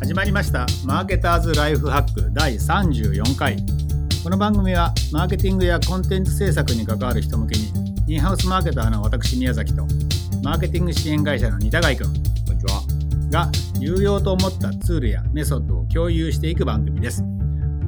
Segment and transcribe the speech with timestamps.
[0.00, 3.58] 始まりましたマーケターズライフハック第34回。
[4.24, 7.70] この番組はマーケティングやコンテンツ制作に関わる人向けに
[8.08, 9.86] インハウスマーケターの私宮崎と
[10.42, 12.82] マーケティング支援会社の仁田貝君こんにちは。
[13.30, 17.22] が有用と思ったツールやメソッドを共有していく番組です。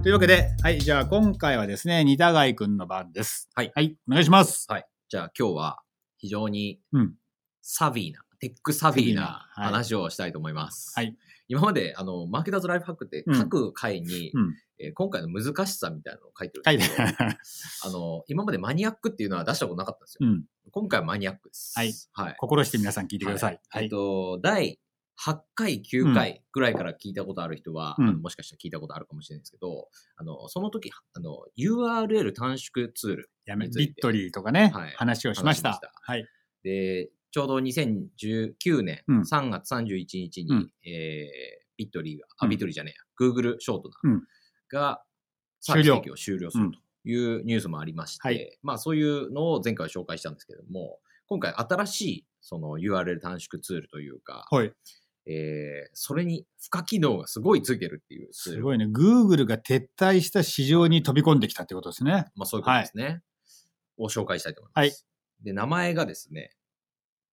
[0.02, 3.48] というわけではいじゃあ今回はですね仁田貝君の番です。
[3.54, 3.72] はい。
[3.74, 4.66] はいお願いします。
[4.68, 4.86] はい。
[5.08, 5.78] じゃあ今日は
[6.18, 7.14] 非常にうん。
[7.62, 9.48] サビーな、テックサビーな。
[9.54, 9.64] はい。
[9.66, 10.92] 話をしたいと思います。
[10.94, 11.16] はい
[11.52, 13.38] 今まで、あの、マーケターズライフハックってうん。
[13.38, 14.56] 各回に、うん。
[14.78, 17.08] えー今回の難しさみたいなのを書いてるんですけど、
[17.84, 20.28] あの、今までマニアックっていうのは出したことなかったんですよ。
[20.28, 20.44] うん。
[20.70, 21.74] 今回はマニアックです。
[21.76, 21.92] はい。
[22.12, 22.36] はい。
[22.38, 23.60] 心して皆さん聞いてください。
[23.76, 24.80] えっと、第
[25.24, 28.08] 8回、9回ぐらいから聞いたことある人は、うん。
[28.08, 34.90] あのもしかしたら聞いたことあるかもしれないですけど、あの、その時、あの、URL 短縮ツールやめビットリーとかね、はい。
[34.96, 35.70] 話をしました。
[35.70, 35.92] 話しました。
[36.00, 36.26] はい。
[36.64, 44.20] で、ちょうど2019年うん3月31日に、うんえービットリーが、あ、うんビットリーじゃねえや、Google ショートナ
[44.70, 45.02] が、
[45.58, 54.72] サービス提供を終了するというニュースもありまして、はいまあそういうのを前回紹介したんですけども、今回新しいその URL 短縮ツールというか、はい
[55.24, 58.28] えーそれに付加機能がすごいついてるっていう。
[58.32, 58.84] すごいね。
[58.84, 62.26] Google が撤退した市場に飛び込んできたってことですね。
[62.36, 63.22] まあそういうことですね。
[63.96, 64.84] を紹介したいと思います。
[64.84, 64.92] はい
[65.42, 66.52] で、名前がですね、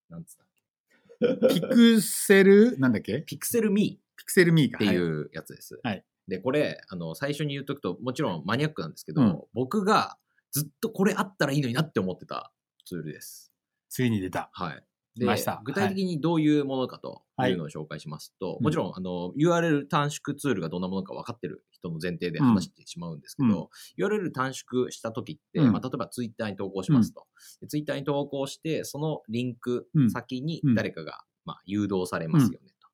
[0.10, 3.22] なんつったピクセル、なんだっけ？
[3.22, 4.18] ピクセルミー。
[4.18, 4.78] ピクセルミーか。
[4.78, 5.80] っていはうやつです。
[5.84, 10.18] はいで、これ、あの、最初に言っとくと、もちろんマニアックなんですけど、うん僕が
[10.52, 12.52] ずっとこれあったらいいのになって思ってた
[12.86, 13.52] ツールです。
[13.90, 14.50] ついに出た。
[14.54, 14.84] はい。
[15.16, 17.54] 出ました具体的にどういうものかとい。
[17.54, 25.72] うのを紹介しますと、いもちろん、あの、URL 短縮ツールがどんなものか分かってる人の前提で話してしまうんですけど、URL 短縮した時って、うん。
[25.72, 27.26] まあ、例えばツイッターに投稿しますと。
[27.62, 32.90] でツイッターに投稿して、そのリンク先に誰かが、まあ、誘導されますよねと。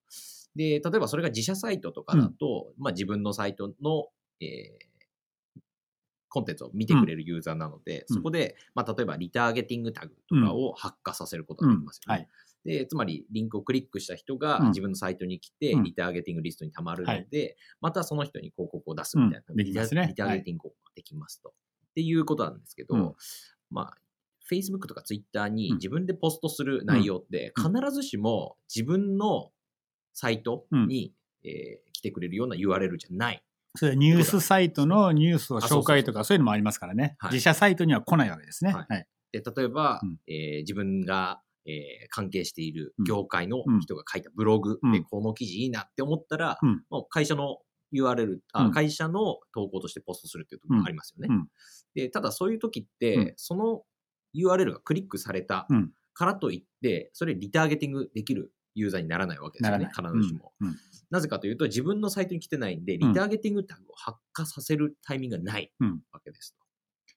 [0.55, 4.07] で、例えばそれが自社サイトとかだと、まあ、自分のサイトの、
[4.41, 4.95] えー
[6.35, 8.15] コンテンツを見てくれるユーザーなので、うん。
[8.17, 12.17] そこで、まあ、例えばリターゲティングタグとかを発火させることができますよね。
[12.17, 12.23] うん。
[12.23, 12.29] はい。
[12.65, 14.67] で、つまりリンクをクリックした人がうん。
[14.69, 15.83] 自分のサイトに来て、うん。
[15.83, 19.55] リターゲティングリストに溜まるので、はまたその人に広告を出すみたいな、うん。
[19.55, 20.07] できますね。
[20.07, 21.49] リターゲティング広告ができますと。
[21.49, 21.53] っ
[21.95, 23.13] ていうことなんですけど、うん
[23.69, 23.97] まあ、
[24.51, 25.75] Facebook とか Twitter にうん。
[25.77, 27.73] 自分でポストする内容ってうん。
[27.73, 29.51] 必ずしも自分の
[30.13, 33.43] サイトに、えー来てくれるような URL じゃない。
[33.75, 37.15] それはニュースサイトのニュースを紹介とかそういうのもありますからね。
[37.19, 37.31] はい。
[37.33, 38.73] 自社サイトには来ないわけですね。
[38.73, 38.85] はい。
[38.89, 39.07] はい。
[39.31, 40.17] で例えば、うん。
[40.27, 43.79] えー自分が、えー関係している業界のうん。
[43.81, 44.91] 人が書いたブログうん。
[44.91, 46.83] でこの記事いいなって思ったら、うん。
[46.89, 47.57] もう会社の
[47.93, 48.71] URL あ、うん。
[48.71, 51.27] 会社の投稿としてポストするっていうところがありますよね。
[51.29, 51.47] うん。
[51.95, 53.33] でただそういう時って、うん。
[53.37, 53.83] その
[54.35, 55.91] URL がクリックされたうん。
[56.13, 60.53] からといって、それリターゲティングできるユーザーにならないわけですよね、必ずしも。
[60.61, 60.67] うん。
[60.69, 60.75] うん。
[61.09, 66.01] なぜかというと、自分のサイトに来てないんで、リターゲティングタグを発火させるタイミングがないうん。
[66.11, 66.55] わけです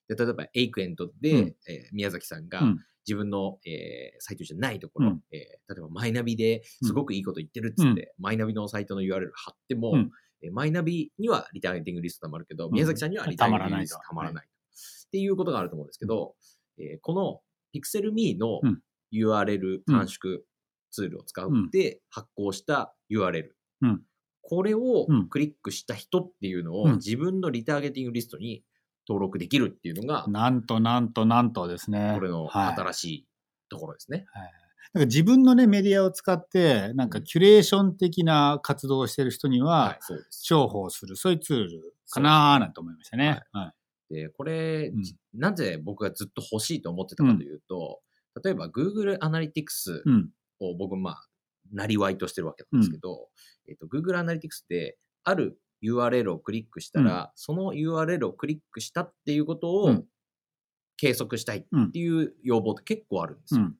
[0.08, 0.16] と。
[0.16, 1.56] で例えば、エイクエントで、うん。
[1.69, 5.20] えー宮崎さんがうん自分の、えーサイトじゃないところ、うん。
[5.32, 5.38] えー
[5.74, 10.10] 例えばマイナビですごくいいこと言ってるっつって、マイナビのサイトの URL 貼っても、うん。
[10.42, 12.72] えーマイナビにはリターゲティングリストたまるけど、ん。
[12.72, 14.46] 宮崎さんにはリターゲティングリストたまらない。
[14.46, 16.34] っていうことがあると思うんですけど、
[16.78, 17.41] えーこの
[17.74, 18.80] PixelMe のうん。
[19.10, 20.40] URL 短縮
[20.90, 23.48] ツールを使って発行した URL。
[23.82, 24.02] うん。
[24.42, 25.28] これをうん。
[25.28, 26.92] クリックした人っていうのをうん。
[26.96, 28.62] 自分のリターゲティングリストに
[29.08, 32.12] 登録できるっていうのが、なんとなんとなんとですね。
[32.14, 33.26] これのはい新しい
[33.69, 34.26] ところですね。
[34.32, 34.52] はい
[34.94, 39.98] なんか自分のね、メディアを使って、なんかキュレーション的な活動をしてる人には。
[40.48, 43.42] 重宝する、そういうツールかなーなんて思いましたね。
[43.52, 43.74] は
[44.10, 44.14] い。
[44.14, 45.02] で、これ、うん
[45.34, 48.00] なぜ僕がずっと欲しいと思ってたかというと、
[48.42, 50.30] 例えば Google Analytics うん。
[50.60, 51.28] を僕、まあ、
[51.72, 53.28] なりわいとしてるわけなんですけど、
[53.69, 60.05] えっと、Google Analytics で、ある URL をクリックしたら、その URL をクリックしたっていうことをうん
[61.00, 63.62] 計測したいっていう要望って結構あるんですよ。
[63.62, 63.75] うん。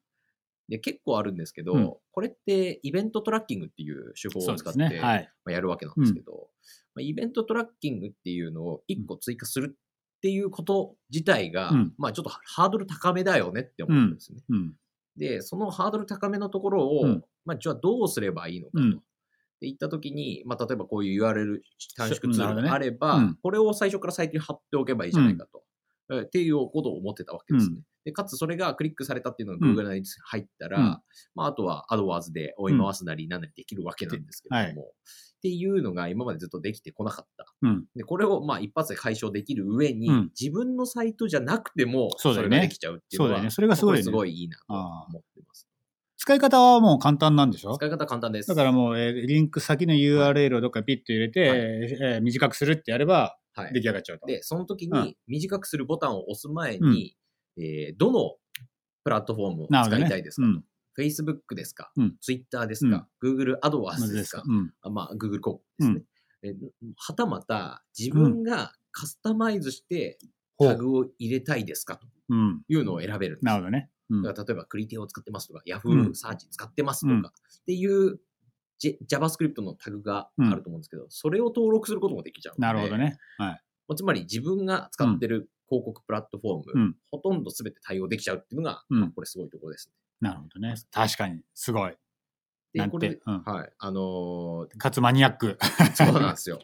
[0.69, 4.99] で、結構あるんですけど、うんこれってイベントトラッキングっていう手法を使って、ね。
[4.99, 5.33] はい。
[5.45, 6.49] まあ、やるわけなんですけど、
[6.97, 14.43] まあ、イベントトラッキングっていうのを1個追加するっていうこと自体が、うんまあちょっとハードル高めだよねって思うんですね。
[14.49, 14.73] うん。
[15.17, 19.03] で、そのハードル高めのところを、うんまあじゃあどうすればいいのかと。
[19.61, 21.59] うんで言ったときに、まあ例えばこういう URL
[21.97, 23.39] 短縮ツールがあれば、うん。
[23.43, 25.63] これを最初からサイトに貼っておけばいいじゃないかと。
[26.13, 27.77] えっていうことを思ってたわけですね。
[27.77, 27.83] うん。
[28.05, 29.77] でかつそれがクリックされたっていうのがうん。
[29.77, 30.85] Google に入ったら、うん。
[31.35, 37.45] まあ、あとは AdWords で追い回すなりなんなりできるわけなんですけれども、っていうのが今までずっとできてこなかった。
[37.63, 37.85] うん。
[37.97, 40.31] で、これをまあ一発で解消できる上に、うん。
[40.39, 44.01] 自分のサイトじゃなくても、それができちゃうっていうのは、それがすごいね。
[44.01, 45.68] こすごいいいなと思ってます。
[46.29, 47.75] 使い方はもう簡単なんでしょ？
[47.77, 48.49] 使い方簡単です。
[48.49, 54.27] だからもう、えーリンク先の URL をどっかピッと入れて、はいえー短くするってやればはい出来上がっちゃうと。
[54.27, 57.17] で、その時うんに短くするボタンを押す前に、
[57.57, 58.37] えーどの
[59.05, 60.47] プラットフォームを使いたいですか？
[60.47, 60.53] と。
[60.53, 60.65] うん
[60.99, 64.43] Facebook ですか、うん ?Twitter ですか、?Google ま AdWords ずですか？
[64.45, 64.73] うん。
[64.83, 66.03] あまあ、Google 広告ですね。
[66.43, 66.55] え
[66.97, 70.19] はたまた、自分がカスタマイズして
[70.59, 71.99] タグを入れたいですか？
[71.99, 72.63] とうん。
[72.69, 73.91] いうのを選べるんですなるほどね。
[74.11, 74.23] うん。
[74.23, 77.31] 例えば、クリティを使ってますとか、う Yahoo んサーチ使ってますとか、うんっ
[77.67, 78.19] ていう、
[78.81, 83.19] JavaScript のタグがあると思うんですけど、それを登録することもできちゃうので、なるほどね。
[83.39, 83.63] はい。
[83.89, 89.91] まあつまり自分が使ってる広告プラットフォーム、うんほとんど全て対応できちゃうっていうのが、うんまあこれすごいところです
[90.21, 90.75] なるほどね。
[90.91, 91.41] 確かに。
[91.55, 91.91] すごい。
[92.75, 92.85] ね。
[92.85, 93.43] で、これて、、うん。
[93.43, 95.59] はい、あのーかつマニアック。
[95.95, 96.61] そうなんですよ。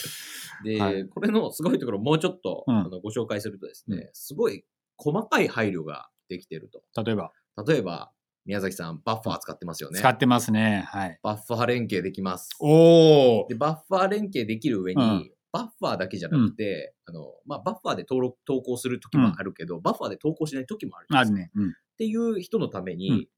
[0.64, 4.64] で、はいこれのすごいところをもうちょっと、うんあのご紹介するとですね、うんすごい
[4.96, 6.82] 細かい配慮ができてると。
[7.02, 7.32] 例えば、
[7.66, 8.12] 例えば、
[8.44, 9.98] 宮崎さん、バッファー使ってますよね。
[9.98, 10.84] 使ってますね。
[10.88, 11.18] はい。
[11.22, 12.50] バッファー連携できます。
[12.60, 21.50] おおで、バッファー連携できる上に、うんバッファーだけじゃなくて、あの、まあ、バッファーで登録、投稿する時もあるけど、バッファーで投稿しない時もあるんですよあるね。
[21.54, 21.70] うん。
[21.70, 23.28] っていう人のために、うん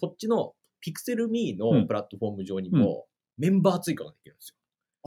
[0.00, 0.54] こっちの
[0.86, 3.06] Pixelme うんのプラットフォーム上にも、
[3.36, 4.56] メンバー追加ができるんですよ。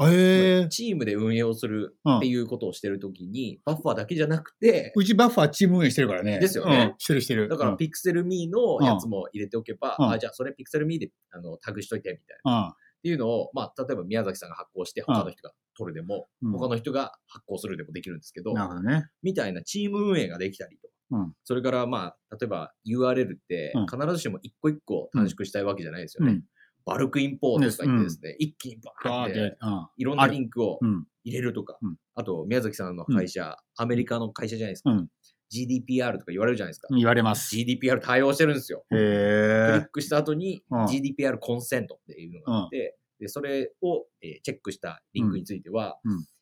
[0.09, 6.39] ええチームで運営をするっていうことをしてるときに、バッファーだけじゃなくて、うちバッファーチーム運営してるからね。
[6.39, 7.49] ですよねうんしてるしてる。
[7.49, 12.75] だからうん Pixelme のやつも入れておけば、うんあ、じゃあそれ Pixelme であのタグしといてみたいな。
[13.01, 16.51] っていうのを、まあ、例えば宮崎さんが発行して、他の人が取るでも、うん。
[16.51, 19.07] 他の人が発行するでもできるんですけど、なるほどね。
[19.23, 20.87] みたいなチーム運営ができたりと。
[21.11, 26.31] うんそれから、まあ、例えば URL ってうん必ずしも一個一個短縮したいわけじゃないですよね。
[26.31, 26.43] うん。
[26.85, 29.57] バルクインポートとか言ってですね、一気にバーって。
[29.97, 31.05] いろんなリンクをうん。
[31.23, 34.91] 入れるとか、うんあと、宮崎さんの会社、アメリカの会社じゃないですか。
[34.91, 35.07] うん
[35.53, 36.87] GDPR とか言われるじゃないですか。
[36.95, 37.53] 言われます。
[37.57, 38.85] GDPR 対応してるんですよ。
[38.89, 39.87] へクリッえ。
[39.91, 45.99] クした後にうん GDPR コンセントっていうのがあって、でそれを、えーチェックしたリンクについては、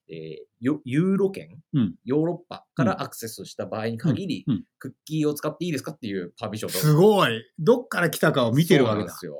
[0.09, 4.45] えーよユーロ圏、うんヨーロッパからアクセスした場合に限り、
[4.77, 7.31] クッキーを使っていいですかっていうパーミッションすごい。
[7.57, 9.09] どっから来たかを見てるわけで。
[9.09, 9.35] すよ。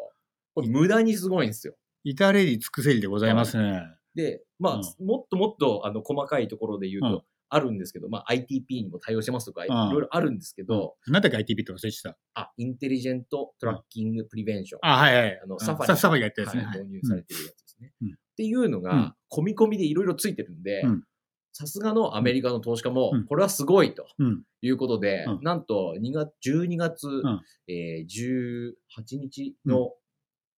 [0.53, 1.75] これ無駄にすごいんですよ。
[2.03, 3.83] 至れり尽くせりでございますね。
[4.15, 12.15] で、まあ、うもっともっとあの細かいところで言うと、うんあるんですけど、まあ、ITP にも対応してますとか、いんろいろあるんですけど、なんだっけ ITP って忘れてた？
[12.35, 14.81] あ、 Intelligent Tracking Prevention。
[14.83, 15.39] あ、はいはい。
[15.43, 16.63] あのうん Safari、Sa、Safari がやったやつね。
[16.63, 17.91] はい導入されてるやつですね。
[18.03, 21.03] うんっていうのうんが、込み込みでいろいろついてるんでうん、
[21.51, 24.43] さすがのアメリカの投資家もうん、これはすごいとうん。
[24.61, 29.89] いうことで、うんなんと2月、12月、んえー18日の、あ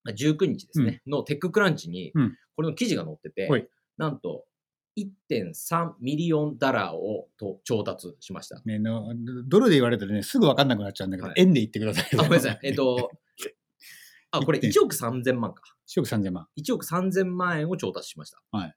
[0.06, 3.68] 19日ですね、の TechCrunch にうん、これの記事が載ってて、はい
[3.98, 4.44] なんと
[4.98, 8.60] 1.3 million dollar をと調達しました。
[8.64, 9.14] ねの
[9.46, 12.08] ドルで言われたらね、すぐ分かんなくなっちゃうんだけど、はい円で言ってください。
[12.14, 12.60] あ、ごめんなさい。
[12.62, 13.10] えっと、
[14.32, 15.62] あ、これ1.3 1億3000万か。
[15.88, 16.48] 1億3000万。
[16.58, 18.42] 1億3000万円を調達しました。
[18.50, 18.76] はい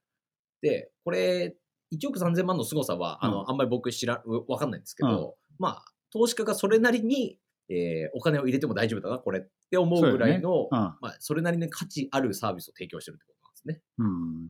[0.62, 1.56] で、これ、
[1.94, 7.38] 1億3000万の凄さは、あの、うあんまり僕知ら、わかんないんですけど、まあ、投資家がそれなりに、
[7.70, 10.78] えーお金を入れても大丈夫だな、これって思うぐらいの、うん。
[10.78, 13.82] まあ、それなりに価値あるサービスを提供してるってことなんですね。
[13.98, 14.50] うん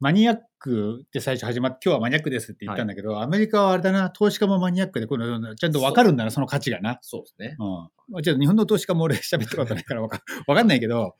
[0.00, 6.98] マニアックって最初始まって、今日はマニアックですって言ったんだけど、アメリカはあれだな、投資家もマニアックで、このちゃんと分かるんだな、その価値がな。
[7.02, 7.56] そうですね。
[7.58, 7.66] うん
[8.08, 8.22] まあ。
[8.22, 11.14] ちょっと日本の投資家も俺喋ったことないから分かわかんないけど、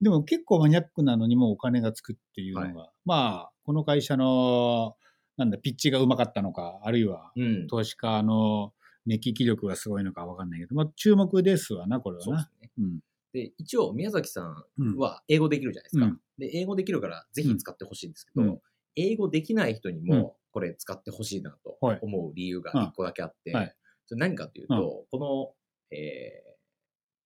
[0.00, 4.96] でも結構マニアックなのにもお金がつくっていうのが、まあ、この会社の、
[5.36, 7.66] なんだ、ピッチがうまかったのか、あるいはうん。
[7.66, 8.72] 投資家の
[9.06, 12.24] 熱気気力がすごいのか分かんないけど、まあ注目ですわな、これはな。
[12.24, 12.70] そうですね。
[12.78, 13.00] うん。
[13.32, 14.96] で、一応、宮崎さんうん。
[14.98, 16.06] は英語できるじゃないですか。
[16.06, 18.60] うんで、英語できるから、ぜひ使ってほしいんですけど、うん
[18.94, 23.74] 英語できない人にうんも、これ使ってほしいなとはい思う理由がうん一個だけあって、はい
[24.06, 25.56] それ何かというと、こ
[25.90, 26.42] の、え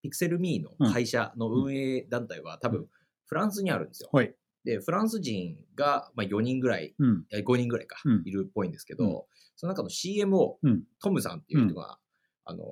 [0.05, 2.87] ー、PixelMe の会社の運営団体は多分、
[3.25, 4.11] フランスにあるんですよ。
[4.13, 4.33] はい。
[4.67, 7.25] で、フランス人が、まあ、4人ぐらい、うん。
[7.33, 9.23] え5人ぐらいか、うんいるっぽいんですけど、うん
[9.59, 11.99] その中の CMO、うんトムさんっていう人が、
[12.45, 12.65] あの、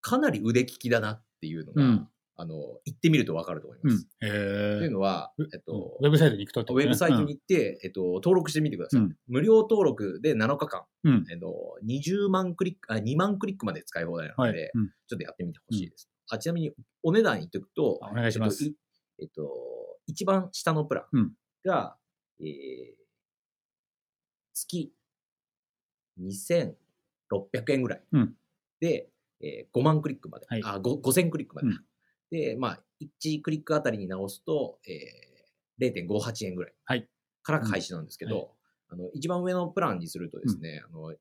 [0.00, 2.54] かなり腕利きだなっていうのが、うんあの、
[2.86, 4.08] 言ってみるとわかると思います。
[4.20, 4.30] うん。
[4.30, 9.00] というのはう、えっと、ウェブサイトに行くとってウェブサイトに行って、えっと、登録してみてください。
[9.00, 14.70] うん無料登録で7日間、うんえっと、20万クリック、あ、2万クリックまで使い放題なので、はい。
[14.74, 16.08] うんちょっとやってみてほしいです。
[16.30, 16.72] あ、ちなみに、
[17.02, 19.42] お値段言っておくと、あお願いしますえっと、いえっと
[20.06, 21.32] 一番下のプランうん
[21.64, 21.96] が、
[22.40, 23.02] えー
[24.54, 24.92] 月
[26.20, 28.02] 2600円ぐらい。
[28.12, 28.34] うん
[28.80, 29.08] で、
[29.40, 30.46] えー5万クリックまで。
[30.48, 31.68] はいあ、5 5000クリックまで。
[31.68, 31.84] うん
[32.30, 32.82] で、まあ、
[33.22, 36.74] 1クリックあたりに直すと、えー、0.58円ぐらい。
[36.84, 37.08] はい
[37.42, 38.48] から開始なんですけど、うんは
[38.90, 41.14] あの一番上のプランにするとですね、あの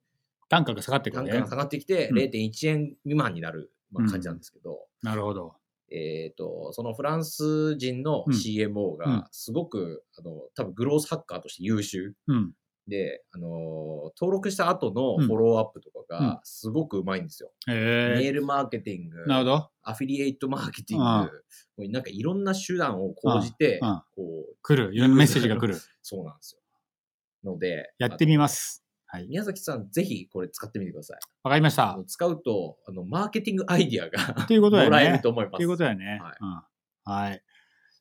[0.50, 1.50] 単価が下がってくるね単価が。
[1.52, 5.56] 下がってきてうん0.1円未満になる、まあ、うん感じなんですけど、なるほど。
[5.92, 12.54] えっ、と、そのフランス人の CMO うんが、すごく、あの、多分グロースハッカーとして優秀うん。
[12.88, 17.52] で、あの、登録した後のうんフォローアップとかうんが、すごくうまいんですよ。
[17.68, 18.20] へえ。
[18.20, 19.70] メールマーケティング、なるほど。
[19.84, 21.30] アフィリエイトマーケティン
[21.78, 23.80] グ、なんかいろんな手段を講じて
[24.16, 24.96] こう、来る。
[24.96, 25.80] いろんなメッセージが来る。
[26.02, 26.62] そうなんですよ。
[27.44, 28.81] ので、やってみます。
[29.14, 29.28] はい。
[29.28, 31.20] 宮崎さん、ぜひこれ使ってみてください。
[31.44, 32.00] わかりました。
[32.08, 35.56] 使うと、あの、マーケティングアイディアが いうこともらえると思います。
[35.56, 36.22] っていうことだよね。
[36.24, 36.64] はいうん。
[37.14, 37.44] はい。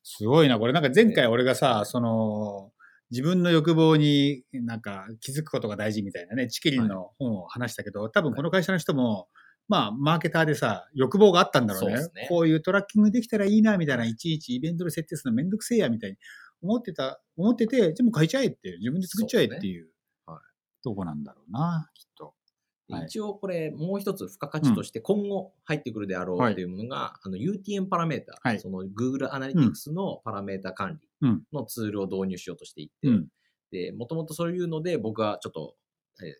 [0.04, 0.60] すごいな。
[0.60, 2.70] これなんか前回俺がさ、その、
[3.10, 9.28] 自分の欲望になんか気づくことが大事みたいなね、チキリンの本を話したけど、多分この会社の人も、
[9.66, 11.96] まあ、マーケターでさ、欲望があったんだろうね。
[11.98, 16.16] そうねこういうトラッキングできたらいいな、みたいな、いちいちイベントで設定するのめんどくせえや、みたいに
[16.62, 19.89] 思ってた、思ってて、でも書いちゃえっていう、自分で作っちゃえっていう、
[20.82, 22.34] とこなんだろうな、きっと。
[22.88, 23.04] はい。
[23.06, 26.54] 一応これ、もう一つ付加価値として今後入ってくるであろうはい。
[26.54, 28.60] というものが、あの UTM パラメータ、はい。
[28.60, 31.42] その Google Analytics のパラメータ管理うん。
[31.52, 33.28] のツールを導入しようとしていて、うん。
[33.70, 35.76] で、もともとそういうので僕はちょっと、
[36.22, 36.32] えー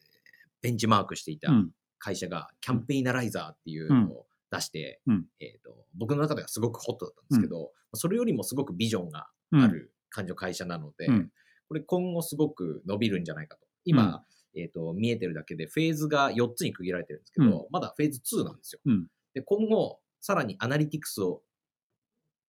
[0.62, 1.70] ベンチマークしていたうん。
[1.98, 5.24] 会社がキャンペイナライザーっていうのを出して、うん。
[5.40, 9.62] えーと僕の中ではすごくホットだったんですけど、それよりもすごくビジョンがうん。
[9.62, 11.30] ある感じの会社なので、うん。
[11.68, 13.66] これ今後すごく伸びるんじゃないかと。
[13.84, 14.24] 今、
[14.56, 18.80] えっ、と、見えてるだけでフェーズが4つに区切られてるんですけど、まだフェーズ2なんですよ。
[18.84, 19.06] うん。
[19.34, 21.42] で、今後、さらにアナリティクスを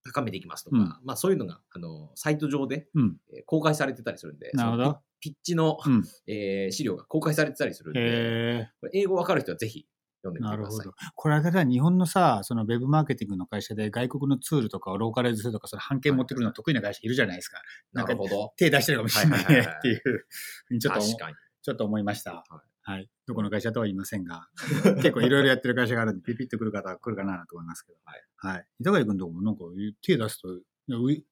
[0.04, 0.86] 高めていきますとか、うん。
[1.04, 3.18] まあそういうのが、あの、サイト上で、うん。
[3.34, 4.94] えー公開されてたりするんで、なるほど。
[5.20, 6.04] ピピッチの、うん。
[6.28, 9.88] えー資料が公開されてたりするんで、英語わかる人はぜひ
[10.24, 11.14] 読んでみてくださいなるほど。。
[11.16, 17.62] これあれだ、日本のさ、そのウェブマーケティングの会社で外国のツールとかをローカライズするとか、その版権持ってくるの得意な会社いるじゃないですか。
[17.94, 18.54] なるほど。
[18.58, 19.46] 手出してるかもしれないっ
[19.82, 21.36] ていうちょっと思う確かに。
[21.64, 22.34] ちょっと思いました。
[22.34, 23.08] はいはい。
[23.28, 24.50] どこの会社とは言いませんが、
[25.04, 28.00] 結構いろいろやってる会社があるんで、ピピッとくる方は来るかなと思いますけど。
[28.04, 28.24] はい。
[28.38, 28.68] はい。
[28.80, 29.66] 板貝君とこもなんか
[30.02, 30.48] 手出すと、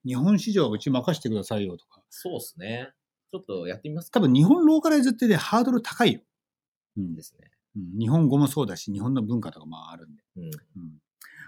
[0.05, 2.03] 日本市場はうち任せてくださいよとか。
[2.09, 2.93] そうですね。
[3.31, 6.21] ちょっとやってみますか多分日本ローカライズってね、ハードル高いよ。
[6.97, 7.51] うんですね。
[7.75, 10.23] うん日本語もそうだし、日本の文化とかもあるんで。
[10.37, 10.43] うん。
[10.45, 10.51] うん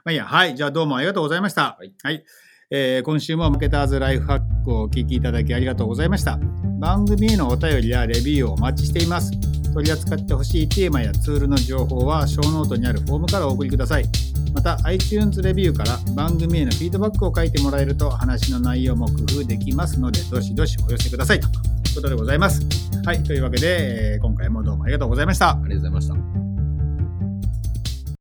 [0.03, 0.55] まあいいや、はい。
[0.55, 1.77] じゃあどうもありがとうございました。
[2.03, 2.23] はい。
[2.71, 6.39] えー今週もマーケターズライフハックをお聞きいただきありがとうございました。
[6.79, 9.31] 番組へのお便りやレビューをお待ちしています。
[9.73, 14.05] 取り扱ってほしいテーマやツールの情報は、ショーノートにあるフォームからお送りください。
[14.53, 22.61] また、iTunes レビューから番組へのフィードバックを書いてもらえると、話の内容も工夫できますので、どしどしお寄せくださいとことでございます。
[23.05, 23.23] はい。
[23.23, 25.51] というわけで、え今回もどうもありがとうございました。
[25.51, 26.50] ありがとうございました。